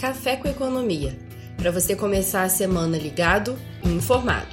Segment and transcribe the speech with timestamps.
[0.00, 1.14] Café com Economia,
[1.58, 4.48] para você começar a semana ligado e informado.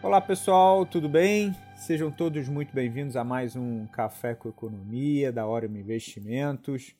[0.00, 1.52] Olá pessoal, tudo bem?
[1.74, 6.94] Sejam todos muito bem-vindos a mais um Café com Economia da Orium Investimentos.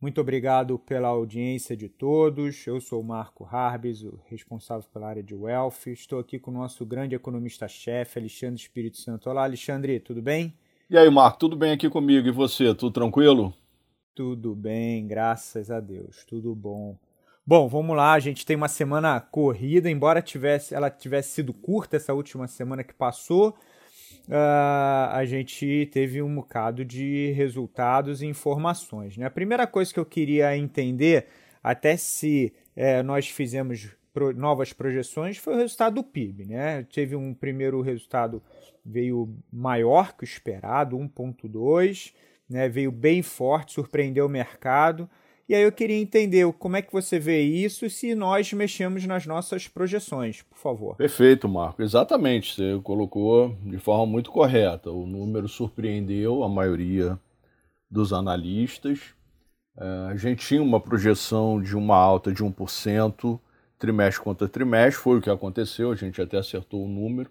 [0.00, 2.68] Muito obrigado pela audiência de todos.
[2.68, 5.88] Eu sou o Marco Harbis, o responsável pela área de Wealth.
[5.88, 9.28] Estou aqui com o nosso grande economista-chefe, Alexandre Espírito Santo.
[9.28, 10.54] Olá, Alexandre, tudo bem?
[10.88, 12.28] E aí, Marco, tudo bem aqui comigo?
[12.28, 13.52] E você, tudo tranquilo?
[14.14, 16.98] Tudo bem, graças a Deus, tudo bom.
[17.46, 21.96] Bom, vamos lá, a gente tem uma semana corrida, embora tivesse, ela tivesse sido curta
[21.96, 23.56] essa última semana que passou,
[24.28, 29.16] uh, a gente teve um bocado de resultados e informações.
[29.16, 29.24] Né?
[29.24, 31.28] A primeira coisa que eu queria entender,
[31.62, 36.44] até se é, nós fizemos pro, novas projeções, foi o resultado do PIB.
[36.44, 36.86] Né?
[36.92, 38.42] Teve um primeiro resultado,
[38.84, 42.12] veio maior que o esperado, 1,2,
[42.52, 42.68] né?
[42.68, 45.08] veio bem forte, surpreendeu o mercado.
[45.48, 49.26] E aí eu queria entender como é que você vê isso se nós mexemos nas
[49.26, 50.96] nossas projeções, por favor.
[50.96, 51.82] Perfeito, Marco.
[51.82, 52.54] Exatamente.
[52.54, 54.90] Você colocou de forma muito correta.
[54.90, 57.18] O número surpreendeu a maioria
[57.90, 59.00] dos analistas.
[59.76, 63.38] É, a gente tinha uma projeção de uma alta de 1%,
[63.78, 67.30] trimestre contra trimestre, foi o que aconteceu, a gente até acertou o número.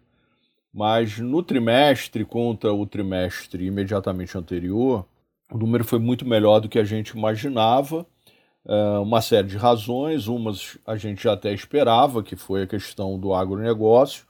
[0.73, 5.05] Mas no trimestre contra o trimestre imediatamente anterior,
[5.52, 8.05] o número foi muito melhor do que a gente imaginava.
[8.66, 13.19] É, uma série de razões, umas a gente já até esperava, que foi a questão
[13.19, 14.25] do agronegócio,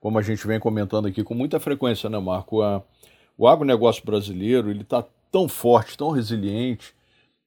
[0.00, 2.60] como a gente vem comentando aqui com muita frequência, né, Marco?
[3.36, 6.94] o agronegócio brasileiro ele está tão forte, tão resiliente,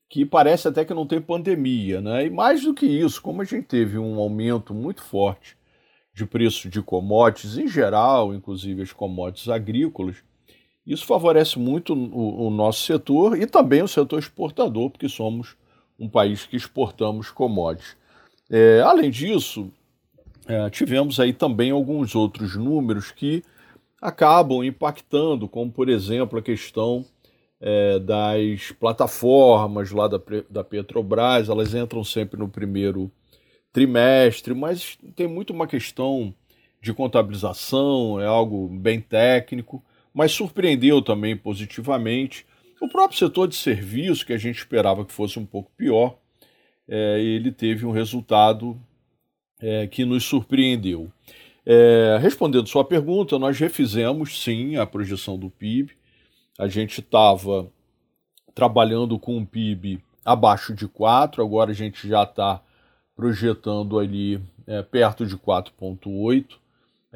[0.09, 2.25] que parece até que não tem pandemia, né?
[2.25, 5.58] E mais do que isso, como a gente teve um aumento muito forte
[6.14, 10.17] de preço de commodities em geral, inclusive as commodities agrícolas,
[10.88, 15.58] isso favorece muito o, o, nosso setor e também o setor exportador, porque somos
[16.00, 17.98] um país que exportamos commodities.
[18.50, 19.70] É, além disso,
[20.48, 23.44] é, tivemos aí também alguns outros números que
[24.02, 27.03] acabam impactando, como por exemplo a questão
[27.59, 33.12] é, das plataformas lá da, da Petrobras, elas entram sempre no primeiro
[33.74, 36.34] trimestre, mas tem muito uma questão
[36.81, 39.84] de contabilização, é algo bem técnico
[40.17, 42.44] mas surpreendeu também positivamente.
[42.81, 46.17] O próprio setor de serviço, que a gente esperava que fosse um pouco pior,
[46.88, 48.75] é, ele teve um resultado
[49.61, 51.11] é, que nos surpreendeu.
[51.63, 55.91] É, respondendo sua pergunta, nós refizemos sim a projeção do PIB.
[56.57, 57.72] A gente estava
[58.55, 62.59] trabalhando com um PIB abaixo de 4, agora a gente já está
[63.16, 66.55] projetando ali é, perto de 4,8.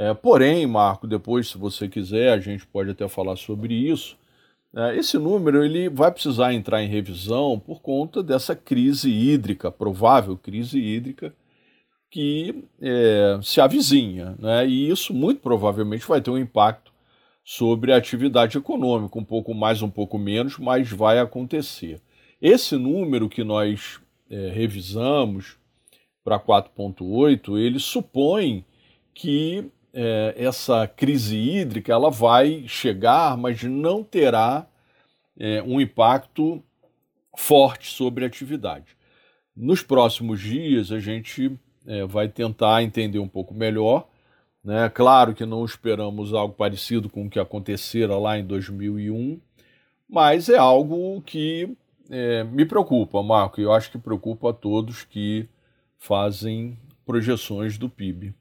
[0.02, 4.18] É, porém, Marco, depois, se você quiser, a gente pode até falar sobre isso.
[4.76, 10.36] É, esse número ele vai precisar entrar em revisão por conta dessa crise hídrica, provável
[10.36, 11.32] crise hídrica,
[12.10, 14.36] que é, se avizinha.
[14.40, 14.68] Né?
[14.68, 16.92] E isso muito provavelmente vai ter um impacto
[17.46, 22.02] sobre a atividade econômica, um pouco mais, um pouco menos, mas vai acontecer.
[22.42, 24.00] Esse número que nós
[24.32, 25.58] é, revisamos
[26.24, 28.66] para 4,8, ele supõe
[29.14, 34.68] que é, essa crise hídrica ela vai chegar, mas não terá
[35.38, 36.64] é, um impacto
[37.36, 38.96] forte sobre a atividade.
[39.56, 44.08] Nos próximos dias a gente é, vai tentar entender um pouco melhor.
[44.64, 44.90] Né?
[44.90, 49.40] Claro que não esperamos algo parecido com o que acontecera lá em 2001,
[50.08, 51.76] mas é algo que
[52.10, 55.48] é, me preocupa, Marco, e eu acho que preocupa a todos que
[55.98, 58.34] fazem projeções do PIB.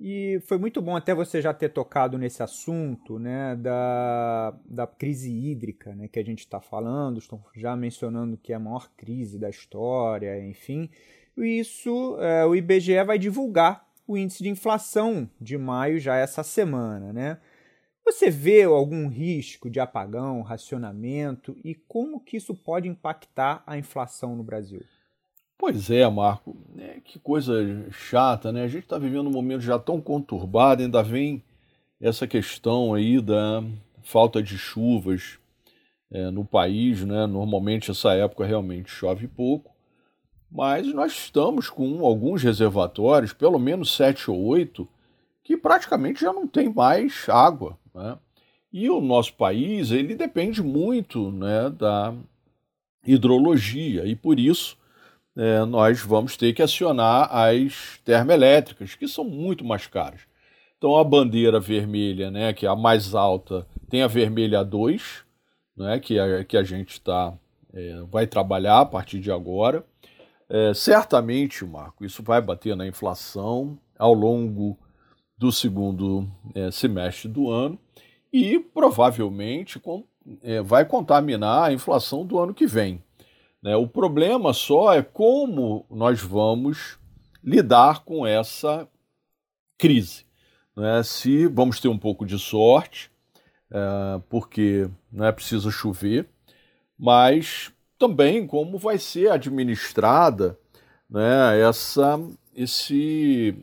[0.00, 5.32] E foi muito bom até você já ter tocado nesse assunto né, da, da crise
[5.32, 9.38] hídrica né, que a gente está falando, estão já mencionando que é a maior crise
[9.38, 10.88] da história, enfim.
[11.36, 16.44] E isso é, o IBGE vai divulgar o índice de inflação de maio já essa
[16.44, 17.12] semana.
[17.12, 17.38] Né?
[18.04, 24.36] Você vê algum risco de apagão, racionamento e como que isso pode impactar a inflação
[24.36, 24.80] no Brasil?
[25.58, 26.56] Pois é, Marco.
[26.78, 27.52] É, que coisa
[27.90, 28.62] chata, né?
[28.62, 31.42] A gente está vivendo um momento já tão conturbado, ainda vem
[32.00, 33.64] essa questão aí da
[34.00, 35.38] falta de chuvas
[36.12, 37.26] é, no país, né?
[37.26, 39.74] Normalmente essa época realmente chove pouco,
[40.50, 44.88] mas nós estamos com alguns reservatórios, pelo menos sete ou oito,
[45.42, 48.16] que praticamente já não tem mais água, né?
[48.72, 52.14] E o nosso país ele depende muito, né, da
[53.04, 54.77] hidrologia e por isso
[55.38, 60.22] é, nós vamos ter que acionar as termoelétricas, que são muito mais caras.
[60.76, 65.24] Então a bandeira vermelha, né, que é a mais alta, tem a vermelha 2,
[65.76, 67.38] né, que, a, que a gente tá,
[67.72, 69.84] é, vai trabalhar a partir de agora.
[70.50, 74.76] É, certamente, Marco, isso vai bater na inflação ao longo
[75.36, 77.78] do segundo é, semestre do ano
[78.32, 80.04] e provavelmente com,
[80.42, 83.00] é, vai contaminar a inflação do ano que vem.
[83.62, 83.76] Né?
[83.76, 86.98] O problema só é como nós vamos
[87.42, 88.88] lidar com essa
[89.76, 90.24] crise.
[90.76, 91.02] Né?
[91.02, 93.10] Se vamos ter um pouco de sorte,
[93.70, 96.28] é, porque não é preciso chover,
[96.98, 100.58] mas também como vai ser administrada
[101.08, 102.20] né, essa,
[102.54, 103.56] esse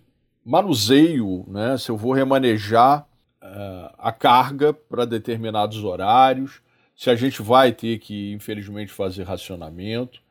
[0.43, 3.07] manuseio, né, se eu vou remanejar
[3.41, 6.61] uh, a carga para determinados horários,
[6.95, 10.21] se a gente vai ter que, infelizmente, fazer racionamento,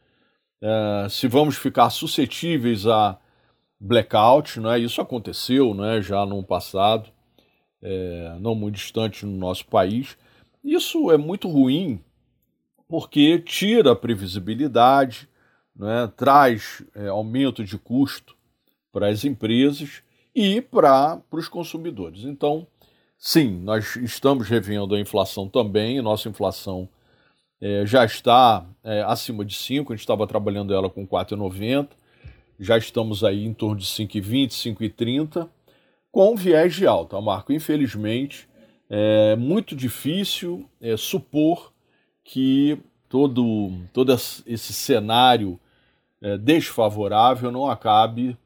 [0.62, 3.18] uh, se vamos ficar suscetíveis a
[3.78, 7.10] blackout, né, isso aconteceu né, já no passado,
[7.82, 10.16] é, não muito distante no nosso país.
[10.64, 12.00] Isso é muito ruim
[12.88, 15.28] porque tira a previsibilidade,
[15.76, 18.34] né, traz é, aumento de custo
[18.90, 20.02] para as empresas
[20.34, 22.24] e para os consumidores.
[22.24, 22.66] Então,
[23.24, 26.86] sim, nós estamos revendo a inflação também, nossa inflação
[27.58, 31.88] é, já está é, acima de 5, a gente estava trabalhando ela com 4,90,
[32.60, 35.48] já estamos aí em torno de 5,20, 5,30,
[36.12, 37.50] com viés de alta, Marco.
[37.50, 38.46] Infelizmente,
[38.90, 41.72] é muito difícil é, supor
[42.22, 42.78] que
[43.08, 45.58] todo, todo esse cenário
[46.20, 48.36] é, desfavorável não acabe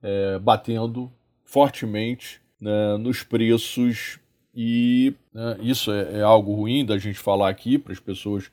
[0.00, 1.10] é, batendo
[1.44, 4.18] fortemente né, nos preços
[4.54, 8.50] e né, isso é, é, algo ruim da gente falar aqui para as pessoas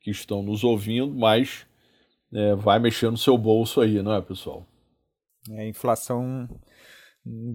[0.00, 1.66] que estão nos ouvindo, mas
[2.32, 4.66] é, vai mexer no seu bolso aí, não é, pessoal?
[5.50, 6.48] É, a inflação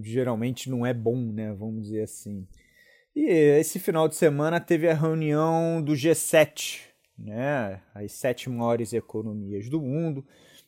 [0.02, 1.52] geralmente não é bom, né?
[1.52, 2.46] Vamos dizer assim.
[3.14, 6.80] E esse final de semana teve a reunião do G7,
[7.18, 7.82] né?
[7.94, 10.24] As sete maiores economias do mundo.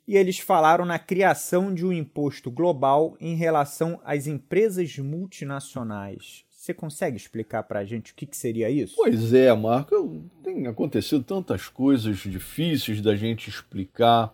[0.06, 6.44] E eles falaram na criação de um imposto global em relação às empresas multinacionais.
[6.50, 8.94] Você consegue explicar para a gente o que, que, seria isso?
[8.96, 10.22] Pois é, Marco.
[10.44, 14.32] Tem acontecido tantas coisas difíceis da gente explicar.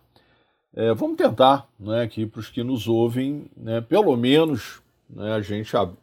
[0.75, 4.79] É, vamos tentar, né, aqui para os que nos ouvem, né, pelo menos
[5.09, 5.95] né, a gente ab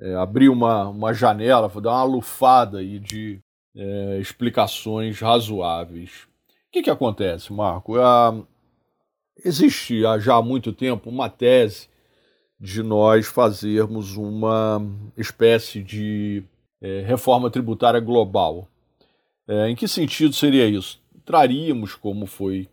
[0.00, 3.40] é, abrir uma, uma janela, dar uma lufada aí de
[3.76, 6.24] é, explicações razoáveis.
[6.68, 7.96] O que, que acontece, Marco?
[8.00, 8.42] Ah,
[9.44, 11.88] existe já há muito tempo uma tese
[12.58, 14.80] de nós fazermos uma
[15.16, 16.44] espécie de
[16.80, 18.68] é, reforma tributária global.
[19.48, 21.00] É, em que sentido seria isso?
[21.24, 22.68] Traríamos, como foi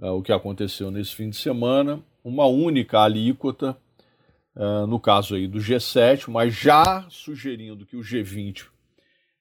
[0.00, 3.76] é, o que aconteceu nesse fim de semana, uma única alíquota,
[4.56, 8.66] é, no caso aí do G7, mas já sugerindo que o G20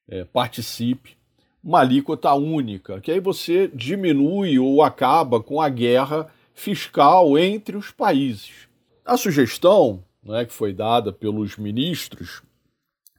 [0.09, 1.17] é, participe,
[1.63, 6.29] uma alíquota única, que aí você diminui ou acaba com a guerra
[6.59, 8.67] fiscal entre os países.
[9.05, 12.41] A sugestão né, que foi dada pelos ministros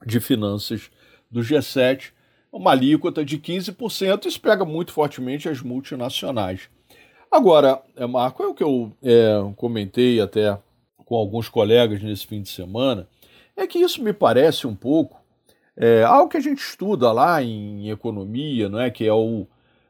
[0.05, 0.91] de finanças
[1.29, 2.11] do G7
[2.51, 6.69] uma alíquota de 15%, isso pega muito fortemente as multinacionais.
[7.31, 10.59] Agora, é, Marco, é o que eu é, comentei até
[11.05, 13.07] com alguns colegas nesse fim de semana,
[13.55, 15.17] é que isso me parece um pouco
[15.77, 18.91] é, algo que a gente estuda lá em economia, não é?
[18.91, 19.47] que é o,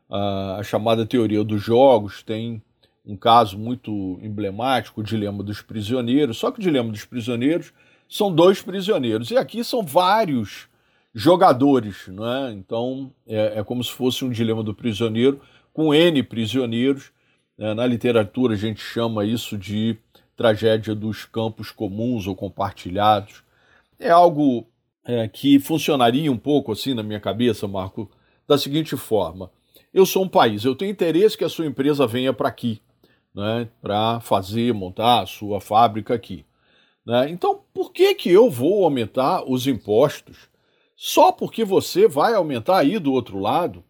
[0.07, 2.61] a, a chamada teoria dos jogos, tem
[3.05, 7.73] um caso muito emblemático, o dilema dos prisioneiros, só que o dilema dos prisioneiros
[8.07, 10.67] são dois prisioneiros, e aqui são vários
[11.13, 12.51] jogadores, não é?
[12.51, 15.41] Então é, é como se fosse um dilema do prisioneiro
[15.73, 17.11] com N prisioneiros.
[17.57, 19.97] É, na literatura a gente chama isso de
[20.35, 23.43] tragédia dos campos comuns ou compartilhados.
[23.99, 24.67] É algo
[25.05, 28.09] é, que funcionaria um pouco assim na minha cabeça, Marco,
[28.47, 29.51] da seguinte forma:
[29.93, 32.81] eu sou um país, eu tenho interesse que a sua empresa venha para aqui,
[33.33, 36.45] né, para fazer, montar a sua fábrica aqui.
[37.05, 37.29] Né?
[37.29, 40.49] Então, por que, que eu vou aumentar os impostos
[40.95, 43.83] só porque você vai aumentar aí do outro lado?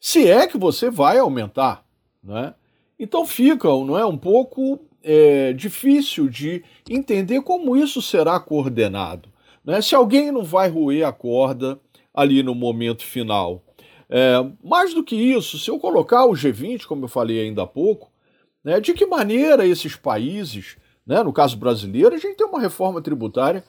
[0.00, 1.84] Se é que você vai aumentar,
[2.22, 2.54] né?
[2.98, 9.28] Então fica, não é, um pouco é, difícil de entender como isso será coordenado.
[9.64, 9.80] Né?
[9.80, 11.80] Se alguém não vai roer a corda
[12.12, 13.62] ali no momento final.
[14.08, 17.66] É, mais do que isso, se eu colocar o G20, como eu falei ainda há
[17.66, 18.10] pouco,
[18.64, 23.02] né, de que maneira esses países, né, no caso brasileiro, a gente tem uma reforma
[23.02, 23.62] tributária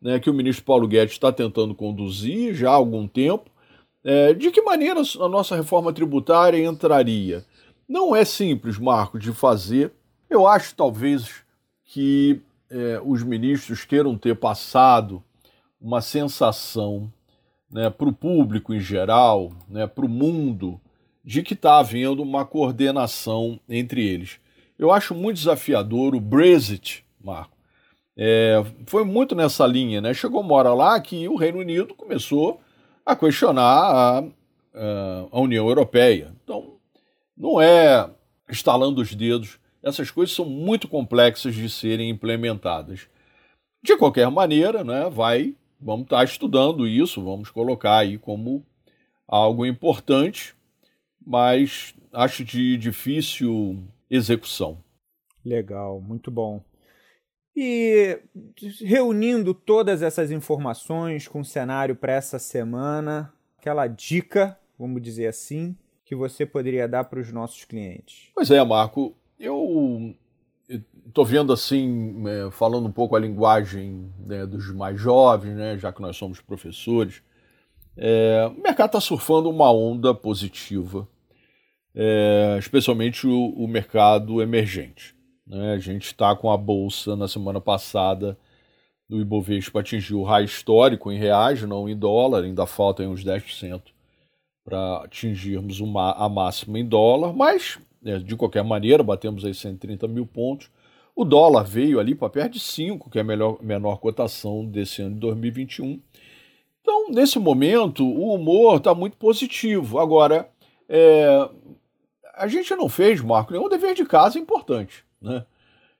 [0.00, 3.50] né, que o ministro Paulo Guedes está tentando conduzir já há algum tempo.
[4.02, 7.44] É, de que maneira a nossa reforma tributária entraria?
[7.88, 9.92] Não é simples, Marco, de fazer.
[10.28, 11.42] Eu acho talvez
[11.84, 12.40] que
[12.70, 15.22] é, os ministros queiram ter passado
[15.80, 17.12] uma sensação
[17.70, 20.80] né, para o público em geral, né, para o mundo,
[21.24, 24.38] de que está havendo uma coordenação entre eles.
[24.78, 27.56] Eu acho muito desafiador o Brexit, Marco.
[28.16, 30.12] É, foi muito nessa linha, né?
[30.12, 32.60] Chegou uma hora lá que o Reino Unido começou
[33.04, 34.24] a questionar a,
[35.30, 36.34] a União Europeia.
[36.42, 36.74] Então,
[37.36, 38.08] não é
[38.48, 43.08] estalando os dedos, essas coisas são muito complexas de serem implementadas.
[43.82, 48.64] De qualquer maneira, né, vai, vamos estar estudando isso, vamos colocar aí como
[49.26, 50.54] algo importante,
[51.30, 54.82] mas acho de difícil execução.
[55.44, 56.60] Legal, muito bom.
[57.54, 58.18] E
[58.80, 65.76] reunindo todas essas informações com o cenário para essa semana, aquela dica, vamos dizer assim,
[66.04, 68.30] que você poderia dar para os nossos clientes?
[68.34, 70.12] Pois é, Marco, eu
[70.68, 75.92] estou vendo assim, é, falando um pouco a linguagem né, dos mais jovens, né, já
[75.92, 77.22] que nós somos professores,
[77.96, 81.06] é, o mercado está surfando uma onda positiva,
[81.94, 85.14] é, especialmente o, o mercado emergente.
[85.46, 85.72] Né?
[85.72, 88.36] A gente está com a bolsa na semana passada
[89.10, 93.82] do Ibovespa atingiu o raio histórico em reais, não em dólar, ainda falta uns 10%
[94.64, 100.06] para atingirmos uma, a máxima em dólar, mas né, de qualquer maneira batemos aí 130
[100.06, 100.70] mil pontos.
[101.16, 105.02] O dólar veio ali para perto de 5, que é a melhor, menor cotação desse
[105.02, 106.00] ano de 2021.
[106.80, 109.98] Então, nesse momento, o humor está muito positivo.
[109.98, 110.48] Agora,
[110.88, 111.48] é,
[112.40, 115.04] a gente não fez, Marco, nenhum dever de casa importante.
[115.20, 115.44] Né?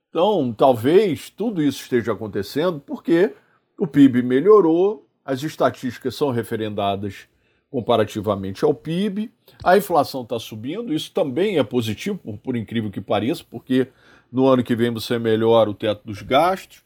[0.08, 3.34] Então, talvez tudo isso esteja acontecendo porque
[3.78, 7.28] o PIB melhorou, as estatísticas são referendadas
[7.70, 9.30] comparativamente ao PIB,
[9.62, 13.88] a inflação está subindo, isso também é positivo, por, por, incrível que pareça, porque
[14.32, 16.82] no ano que vem você melhora o teto dos gastos.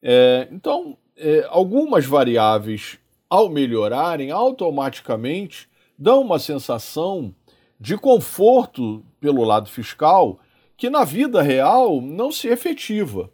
[0.00, 2.98] É, então, é, algumas variáveis,
[3.28, 7.34] ao melhorarem, automaticamente dão uma sensação
[7.80, 10.38] de conforto pelo lado fiscal
[10.76, 13.30] que na vida real não se efetiva.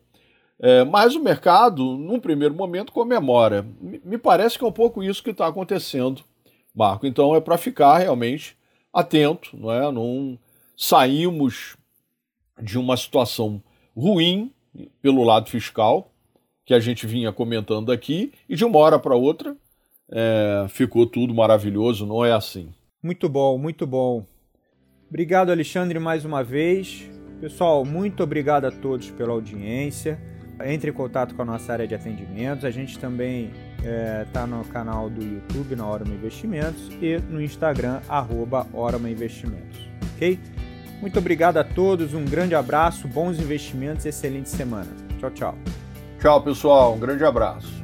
[0.63, 3.67] É, mas o mercado, num primeiro momento, comemora.
[3.81, 6.23] Me parece que é um pouco isso que está acontecendo,
[6.75, 7.07] Marco.
[7.07, 8.57] Então é para ficar realmente
[8.93, 9.91] atento, não é?
[9.91, 10.39] Não
[10.77, 11.77] saímos
[12.61, 13.63] de uma situação
[13.97, 14.53] ruim
[15.01, 16.13] pelo lado fiscal,
[16.65, 19.57] que a gente vinha comentando aqui, e de uma hora para outra
[20.11, 22.73] é, ficou tudo maravilhoso, não é assim.
[23.03, 24.27] Muito bom, muito bom.
[25.09, 27.09] Obrigado, Alexandre, mais uma vez.
[27.41, 30.21] Pessoal, muito obrigado a todos pela audiência.
[30.65, 32.65] Entre em contato com a nossa área de atendimentos.
[32.67, 33.51] A gente também
[34.27, 39.89] está é, no canal do YouTube, na Orama Investimentos, e no Instagram, arroba Orama Investimentos.
[40.15, 40.39] Ok?
[41.01, 44.91] Muito obrigado a todos, um grande abraço, bons investimentos e excelente semana.
[45.19, 45.59] Tchau, tchau.
[46.21, 47.80] Tchau, pessoal, um grande abraço.